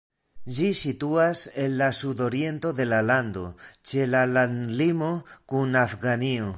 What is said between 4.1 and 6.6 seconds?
la landlimo kun Afganio.